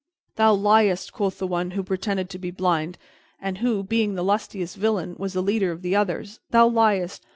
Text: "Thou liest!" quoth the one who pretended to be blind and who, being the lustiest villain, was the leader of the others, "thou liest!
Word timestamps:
"Thou 0.35 0.55
liest!" 0.55 1.13
quoth 1.13 1.37
the 1.37 1.45
one 1.45 1.71
who 1.77 1.83
pretended 1.83 2.27
to 2.31 2.39
be 2.39 2.49
blind 2.49 2.97
and 3.39 3.59
who, 3.59 3.83
being 3.83 4.15
the 4.15 4.23
lustiest 4.23 4.75
villain, 4.77 5.13
was 5.19 5.33
the 5.33 5.43
leader 5.43 5.71
of 5.71 5.83
the 5.83 5.95
others, 5.95 6.39
"thou 6.49 6.67
liest! 6.67 7.23